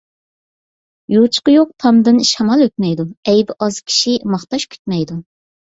يوچۇقى 1.15 1.55
يوق 1.57 1.69
تامدىن 1.85 2.23
شامال 2.31 2.67
ئۆتمەيدۇ، 2.67 3.09
ئەيىبى 3.13 3.61
ئاز 3.63 3.79
كىشى 3.87 4.19
ماختاش 4.35 4.69
كۈتمەيدۇ. 4.75 5.23